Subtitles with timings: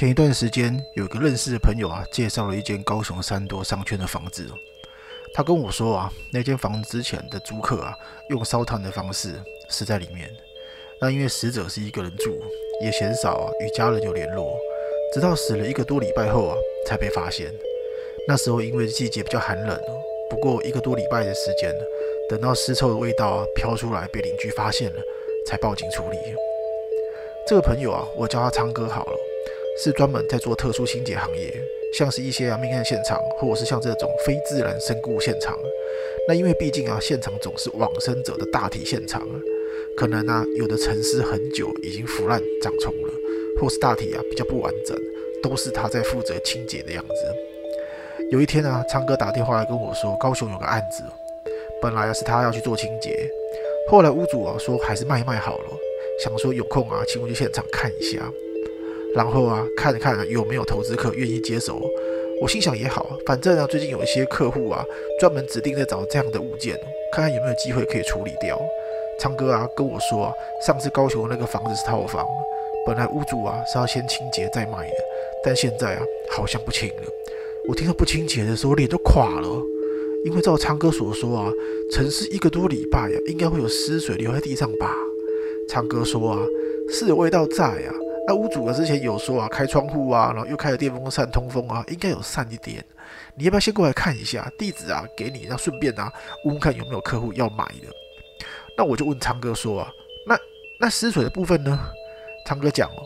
[0.00, 4.46] 前一段时间，有个认识的朋友啊，介绍了一间高雄三多商圈的房子。
[5.34, 7.94] 他跟我说啊，那间房子之前的租客啊，
[8.30, 9.34] 用烧炭的方式
[9.68, 10.26] 死在里面。
[11.02, 12.40] 那因为死者是一个人住，
[12.82, 14.58] 也鲜少啊与家人有联络，
[15.12, 16.56] 直到死了一个多礼拜后啊，
[16.86, 17.52] 才被发现。
[18.26, 19.78] 那时候因为季节比较寒冷，
[20.30, 21.70] 不过一个多礼拜的时间，
[22.26, 25.02] 等到尸臭的味道啊飘出来，被邻居发现了，
[25.46, 26.16] 才报警处理。
[27.46, 29.29] 这个朋友啊，我叫他昌哥好了。
[29.82, 31.50] 是专门在做特殊清洁行业，
[31.94, 35.56] 像是一些啊命案现场，或者是像这种非自然身故现场。
[36.28, 39.26] 那因为毕竟啊，现场总是往生者的大体现场，
[39.96, 43.12] 可能啊有的沉尸很久，已经腐烂长虫了，
[43.58, 44.94] 或是大体啊比较不完整，
[45.42, 47.14] 都是他在负责清洁的样子。
[48.30, 51.02] 有一天啊，昌哥打电话来跟我说，高雄有个案子，
[51.80, 53.28] 本来啊是他要去做清洁，
[53.88, 55.70] 后来屋主啊说还是卖卖好了，
[56.22, 58.30] 想说有空啊请我去现场看一下。
[59.14, 61.80] 然后啊，看看有没有投资客愿意接手。
[62.40, 64.82] 我心想也好，反正啊，最近有一些客户啊，
[65.18, 66.74] 专门指定在找这样的物件，
[67.12, 68.58] 看看有没有机会可以处理掉。
[69.18, 70.32] 昌哥啊跟我说啊，
[70.66, 72.26] 上次高雄那个房子是套房，
[72.86, 74.94] 本来屋主啊是要先清洁再卖的，
[75.44, 77.02] 但现在啊好像不清了。
[77.68, 79.62] 我听到不清洁的时候，脸都垮了，
[80.24, 81.52] 因为照昌哥所说啊，
[81.92, 84.96] 沉尸一个多礼拜呀，应该会有尸水留在地上吧。
[85.68, 86.42] 昌哥说啊，
[86.88, 87.94] 是有味道在啊。
[88.30, 92.84] 那屋主啊，之前有说啊，开窗户啊，然后又开了电风扇通风啊，应该有散一点。
[93.34, 95.04] 你要不要先过来看一下地址啊？
[95.16, 96.12] 给你，然后顺便啊，
[96.44, 97.88] 问问看有没有客户要买的。
[98.78, 99.90] 那我就问昌哥说啊，
[100.28, 100.38] 那
[100.78, 101.76] 那湿水的部分呢？
[102.46, 103.02] 昌哥讲哦，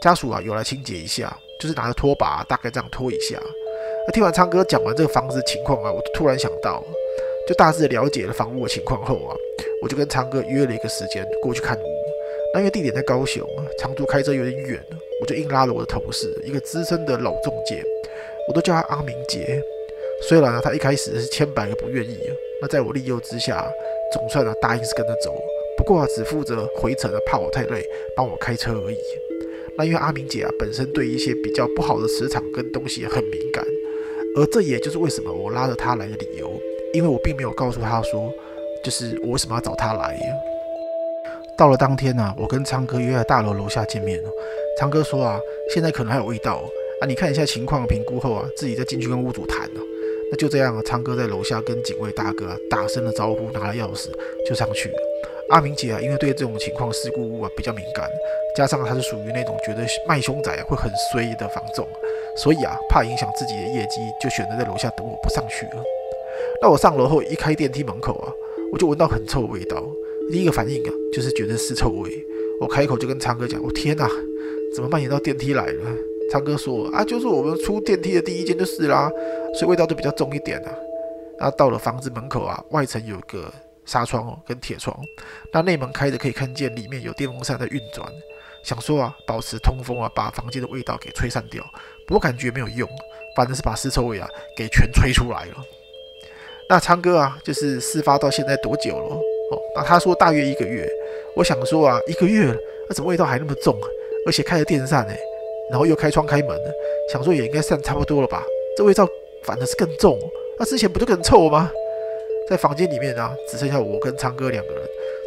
[0.00, 3.36] 家属啊有来清洁一下，就是拿着拖把大概这样拖一下。
[4.06, 6.80] 那听完昌哥讲完这个房子情况啊，我突然想到，
[7.48, 9.34] 就大致了解了房屋的情况后啊，
[9.82, 11.97] 我就跟昌哥约了一个时间过去看屋。
[12.54, 14.80] 那因为地点在高雄啊，长途开车有点远
[15.20, 17.82] 我就硬拉了我的同事，一个资深的老中介，
[18.48, 19.60] 我都叫他阿明杰。
[20.28, 22.18] 虽然啊，他一开始是千百个不愿意，
[22.60, 23.64] 那在我利诱之下，
[24.12, 25.32] 总算啊答应是跟着走。
[25.76, 27.84] 不过啊，只负责回程啊，怕我太累，
[28.16, 28.98] 帮我开车而已。
[29.76, 33.64] 那因为阿明姐啊，本身对一些比较不好的磁场跟东西很敏感，
[34.36, 36.50] 而这也就是为什么我拉着他来的理由，
[36.92, 38.32] 因为我并没有告诉他说，
[38.82, 40.18] 就是我为什么要找他来。
[41.58, 44.30] 到了当天呢，我跟昌哥约在大楼楼下见面哦。
[44.78, 45.40] 昌哥说啊，
[45.74, 46.62] 现在可能还有味道
[47.02, 49.80] 啊，你看一下情况评估后啊，自己再进去跟屋主谈哦。
[50.30, 54.06] 那就这样啊，昌哥在楼下跟警卫大哥打声了招呼，拿了钥匙
[54.46, 54.94] 就上去了。
[55.50, 58.08] 阿明姐啊，因为对这种情况事故屋啊比较敏感，
[58.54, 61.84] 加上他是属于那种觉得卖凶仔会很衰的房仲，
[62.36, 65.82] 所以啊，怕影响自己的业绩，就选择在楼下等我不上去了。
[66.62, 68.30] 那我上楼后一开电梯门口啊，
[68.70, 69.82] 我就闻到很臭的味道。
[70.30, 72.24] 第一个反应啊，就是觉得是臭味。
[72.60, 74.10] 我开口就跟昌哥讲：“我天哪，
[74.74, 75.90] 怎么蔓延到电梯来了？”
[76.30, 79.10] 昌哥说：“啊，就是我们出电梯的第一间就是啦，
[79.54, 80.74] 所以味道就比较重一点啊。”
[81.38, 83.52] 然后到了房子门口啊，外层有个
[83.84, 84.94] 纱窗哦，跟铁窗，
[85.52, 88.06] 那内门开着可以看见里面有电风扇在运转。
[88.64, 91.64] 想说啊，保持通风啊，把房间的味道给吹散掉。
[92.06, 92.88] 不过感觉没有用，
[93.36, 95.54] 反正是把尸臭味啊给全吹出来了。
[96.68, 99.16] 那昌哥啊，就是事发到现在多久了？
[99.50, 100.88] 哦，那他说大约一个月，
[101.34, 102.56] 我想说啊，一个月了，
[102.88, 103.88] 那怎么味道还那么重啊？
[104.26, 105.18] 而且开了电扇哎，
[105.70, 106.58] 然后又开窗开门，
[107.12, 108.44] 想说也应该散差不多了吧？
[108.76, 109.08] 这味道
[109.44, 110.18] 反而是更重，
[110.58, 111.70] 那之前不就更臭吗？
[112.48, 114.82] 在房间里面啊，只剩下我跟昌哥两个人，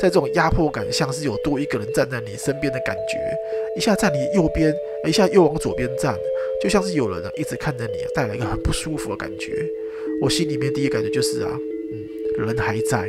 [0.00, 3.18] 在这种压迫感，像是有多一个人站在你身边的感觉，
[3.76, 4.74] 一下站你右边，
[5.06, 6.14] 一下又往左边站，
[6.62, 9.66] 就像是有人啊一直看着你，带来一个很不舒服的感觉。
[10.20, 11.50] 我心里面第一感觉就是啊，
[11.92, 13.08] 嗯，人还在。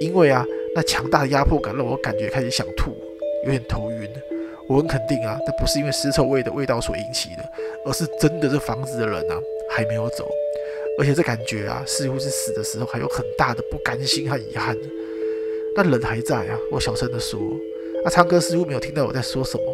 [0.00, 0.44] 因为啊，
[0.74, 2.96] 那强大的压迫感让我感觉开始想吐，
[3.44, 4.08] 有点头晕。
[4.68, 7.42] 我很肯定啊，这不是因为尸臭味的味道所引起的，
[7.84, 9.36] 而是真的这房子的人啊
[9.68, 10.26] 还没有走，
[10.98, 14.74] 而且这感觉啊似乎是死的时候还有很大的不甘心和遗憾。
[15.76, 17.38] 那人还在啊，我小声的说。
[18.04, 19.64] 那昌哥似乎没有听到我在说什么，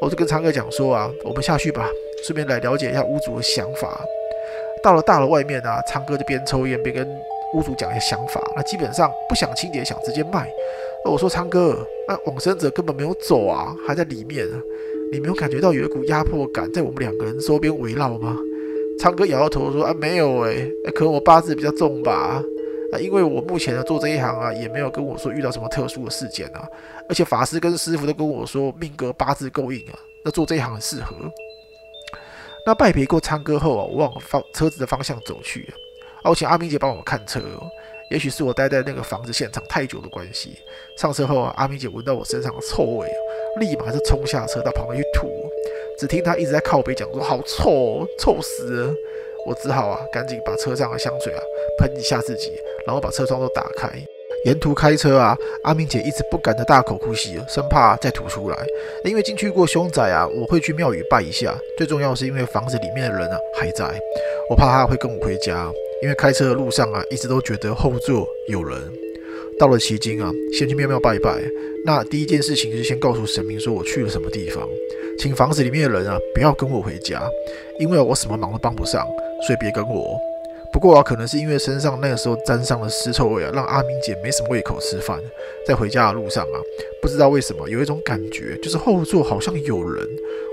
[0.00, 1.88] 我就跟昌哥讲说啊，我们下去吧，
[2.24, 4.02] 顺便来了解一下屋主的想法。
[4.82, 7.06] 到了大楼外面啊，昌哥就边抽烟边跟。
[7.54, 10.48] 屋主讲一些想法，那基本上不想清洁，想直接卖。
[11.04, 14.60] 那我说昌哥，那往生者根本没有走啊，还在里面啊，
[15.12, 18.36] 你没有感觉到有一股压迫感在我们两个人周边围绕吗？
[18.98, 22.42] 昌哥摇摇头说啊，没有诶，可能我八字比较重吧。
[22.92, 26.66] 啊，因为我目前呢做这一行啊，也没有跟我说遇到什么特殊的事件啊，
[27.08, 31.14] 而且法师跟师傅都跟我说命格八字够硬啊，那做这一行很适合。
[32.64, 35.68] 那拜别过昌哥后啊，我往方车子的方向走去。
[36.28, 37.40] 我请阿明姐帮我看车，
[38.10, 40.58] 也许是我待在那个房子现场太久的关系。
[40.96, 43.08] 上车后啊，阿明姐闻到我身上的臭味，
[43.60, 45.28] 立马就冲下车到旁边去吐。
[45.98, 48.94] 只听她一直在靠背讲说好臭，臭死了。
[49.46, 51.40] 我只好啊，赶紧把车上的香水啊
[51.78, 52.52] 喷一下自己，
[52.84, 53.88] 然后把车窗都打开。
[54.44, 58.56] 沿途开车啊，阿明姐一直不敢的大口呼吸，生怕再吐出来。
[59.04, 61.56] 因为进去过凶宅啊，我会去庙宇拜一下。
[61.78, 63.84] 最重要是因为房子里面的人啊还在，
[64.50, 65.70] 我怕他会跟我回家。
[66.02, 68.78] 因为开车的路上啊，一直都觉得后座有人。
[69.58, 71.42] 到了奇经啊，先去庙庙拜拜。
[71.84, 74.68] 那第一件事情就是先告诉神明说我去了什么地方，
[75.18, 77.22] 请房子里面的人啊不要跟我回家，
[77.78, 79.06] 因为我什么忙都帮不上，
[79.46, 80.18] 所以别跟我。
[80.76, 85.18] 不过啊，可能是因为身上那个时候沾上了尸臭味啊，让阿明姐没什么胃口吃饭。
[85.66, 86.60] 在回家的路上啊，
[87.00, 90.06] 不知道为什么有一种感觉，就是后座好像有人。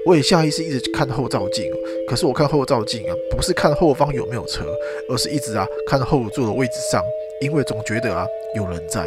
[0.05, 1.69] 我也下意识一直看后照镜，
[2.07, 4.63] 可是我看后照镜啊，不是看后方有没有车，
[5.09, 7.03] 而是一直啊看后座的位置上，
[7.41, 8.25] 因为总觉得啊
[8.55, 9.05] 有人在。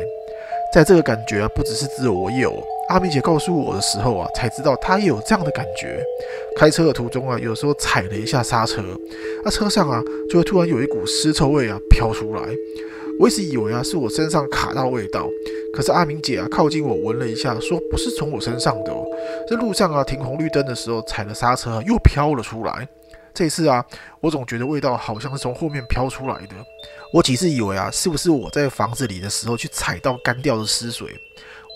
[0.75, 2.53] 在这个感觉啊，不只是只有我有。
[2.89, 6.01] 阿明姐告诉我的时候啊，才知道她也有这样的感觉。
[6.57, 8.83] 开车的途中啊，有时候踩了一下刹车，
[9.45, 12.43] 那车上啊就会突然有一股尸臭味啊飘出来。
[13.19, 15.27] 我一直以为啊是我身上卡到味道，
[15.73, 19.05] 可是阿明姐啊靠近我闻了一下，说不是从我身上的哦，
[19.49, 22.87] 这路上啊停红绿灯的时候踩了刹车又飘了出来。
[23.35, 23.85] 这次啊，
[24.21, 26.55] 我总觉得味道好像是从后面飘出来的。
[27.13, 31.09] 我几次以为啊，是不是我在房子里的时候去踩到干掉的尸水？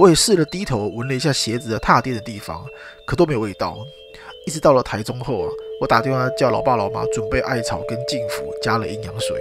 [0.00, 2.64] 我也试了低头闻了一下鞋子的踏垫的地方，
[3.04, 3.76] 可都没有味道。
[4.46, 5.48] 一直到了台中后啊，
[5.78, 9.36] 我打电话叫老爸老妈准备艾草跟净肤加了阴阳水。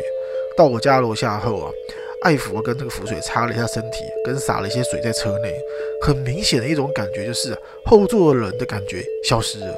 [0.57, 1.71] 到我家楼下后啊，
[2.23, 5.57] 艾福跟这个符水擦了一下身体，跟洒了一些水在车内。
[6.01, 9.73] 很明显的一种感觉就是后座的人的感觉消失了。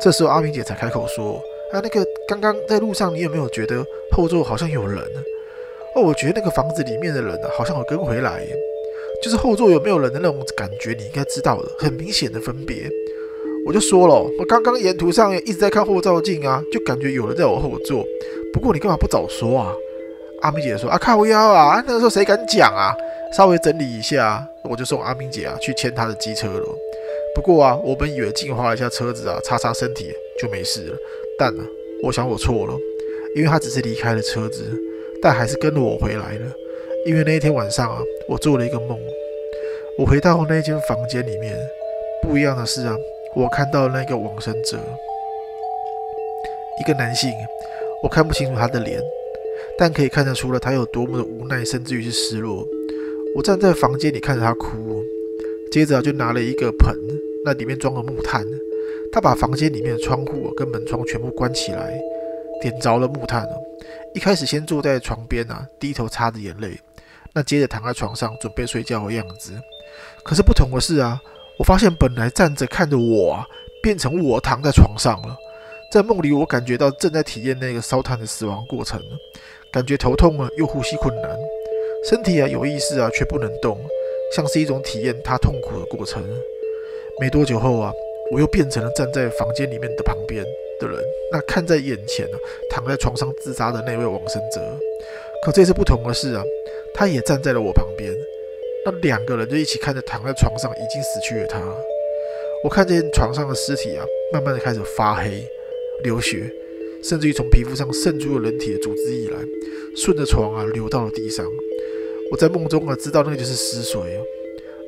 [0.00, 1.34] 这时候阿明姐才开口说
[1.70, 5.04] ：“啊，那个刚刚在路上你有没有觉得后座好像有人？
[5.94, 8.42] 哦，我觉得那个房子里面的人呢，好像有跟回来。”
[9.22, 12.90] 就是后座有没有人的那种感觉，你应该知道的，很明显的分别。
[13.66, 18.04] 我就说了，我刚刚沿途上一直在看后照镜啊，就感觉有人在我后座。
[18.52, 19.72] 不过你干嘛不早说啊？
[20.42, 22.92] 阿明姐说啊，靠腰啊，那个时候谁敢讲啊？
[23.34, 26.68] 稍微整理一下，我就送阿明姐啊去牵她的机车了。
[27.34, 30.96] 不过啊，我本以为净化一下车子啊，擦擦身体就没事了。
[31.38, 31.64] 但啊，
[32.02, 32.78] 我想我错了，
[33.34, 34.62] 因为他只是离开了车子，
[35.22, 36.52] 但还是跟了我回来了。
[37.06, 38.98] 因为那一天晚上啊，我做了一个梦。
[39.98, 41.56] 我回到那间房间里面，
[42.22, 42.96] 不一样的是啊，
[43.36, 44.78] 我看到那个往生者，
[46.80, 47.30] 一个男性，
[48.02, 49.00] 我看不清楚他的脸，
[49.78, 52.66] 但可以看得出了他有多么的无奈，甚至于是失落。
[53.36, 55.02] 我站在房间里看着他哭，
[55.70, 56.96] 接着就拿了一个盆，
[57.44, 58.44] 那里面装了木炭。
[59.12, 61.96] 他把房间里面的窗户跟门窗全部关起来，
[62.60, 63.48] 点着了木炭
[64.12, 66.76] 一开始先坐在床边啊，低头擦着眼泪。
[67.34, 69.52] 那接着躺在床上准备睡觉的样子，
[70.22, 71.20] 可是不同的是啊，
[71.58, 73.46] 我发现本来站着看着我啊，
[73.82, 75.36] 变成我躺在床上了。
[75.90, 79.00] 在梦里，我感觉到正在体验那个烧炭的死亡过程，
[79.72, 81.36] 感觉头痛啊，又呼吸困难，
[82.08, 83.78] 身体啊有意识啊，却不能动，
[84.34, 86.22] 像是一种体验他痛苦的过程。
[87.20, 87.92] 没多久后啊，
[88.32, 90.44] 我又变成了站在房间里面的旁边
[90.80, 92.36] 的人，那看在眼前啊，
[92.70, 94.60] 躺在床上自杀的那位往生者。
[95.44, 96.42] 可这次不同的是啊。
[96.96, 98.14] 他也站在了我旁边，
[98.86, 101.60] 那两个人就一起看着躺在床上已经死去的他。
[102.62, 105.44] 我看见床上的尸体啊，慢慢的开始发黑、
[106.04, 106.48] 流血，
[107.02, 109.36] 甚至于从皮肤上渗出了人体的组织液来，
[109.96, 111.44] 顺着床啊流到了地上。
[112.30, 114.00] 我在梦中啊知道那个就是尸水，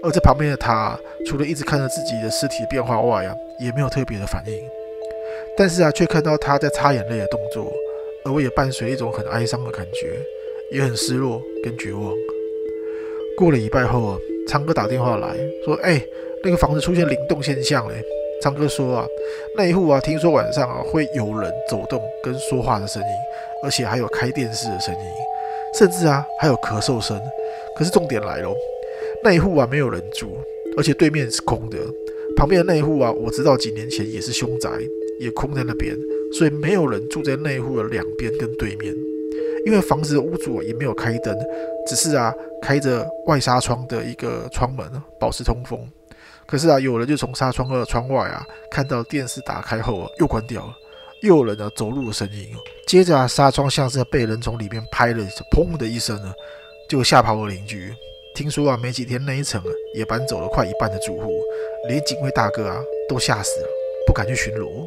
[0.05, 0.97] 而在旁边的他，
[1.27, 4.55] 除了一直看着自己的尸体变化外啊，也没有特别的反应。
[5.59, 7.73] 但是啊，却看到他在擦眼泪的动作，
[8.25, 10.25] 而我也伴随一种很哀伤的感觉。
[10.71, 12.13] 也很失落跟绝望。
[13.37, 14.19] 过了一拜后啊，
[14.49, 16.03] 昌哥打电话来说：“哎，
[16.43, 17.95] 那个房子出现灵动现象嘞。”
[18.43, 19.07] 昌哥说啊，
[19.57, 23.09] 那一户啊，听说晚上啊会有人走动跟说话的声音，
[23.63, 25.01] 而且还有开电视的声音，
[25.79, 27.21] 甚至啊还有咳嗽声。
[27.77, 28.55] 可是重点来了，
[29.25, 30.37] 那一户啊没有人住，
[30.77, 31.79] 而且对面是空的。
[32.37, 34.71] 旁边的那一户啊，我知道几年前也是凶宅，
[35.19, 35.97] 也空在那边，
[36.33, 38.95] 所以没有人住在那一户的两边跟对面。
[39.67, 41.37] 因为房子的屋主也没有开灯，
[41.89, 42.33] 只是啊
[42.63, 45.79] 开着外纱窗的一个窗门保持通风。
[46.47, 50.73] 可是啊，有人就从纱窗的窗外啊看到电视打开后啊又关掉了，
[51.23, 52.47] 又有人呢走路的声音。
[52.87, 56.33] 接着啊，纱窗像是被人从里面拍了，砰的一声呢，
[56.89, 57.93] 就吓跑了邻居。
[58.37, 61.43] 听说啊，没几天那一层啊也搬走了快一半的住户，
[61.89, 63.69] 连警卫大哥啊都吓死了，
[64.07, 64.87] 不敢去巡逻。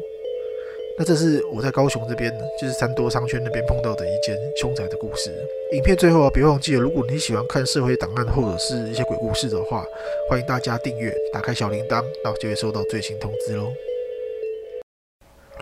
[1.00, 2.30] 那这是我在高雄这边，
[2.60, 5.32] 就是三多商圈那边碰到的一件凶宅的故事。
[5.72, 9.82] 影片最后啊，别忘记了，如果你喜欢看社会档案或者是一些鬼故事的话，
[10.28, 13.72] 欢迎大家订阅，打开小铃铛，那就会收到最新通知喽。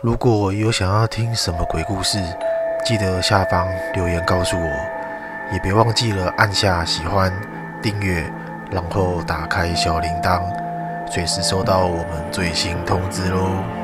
[0.03, 2.19] 如果有想要听什么鬼故事，
[2.85, 7.33] 记得下方留言告诉我，也别忘记了按下喜欢、
[7.81, 8.29] 订阅，
[8.73, 10.43] 然后打开小铃铛，
[11.09, 13.78] 随时收到我们最新通知喽。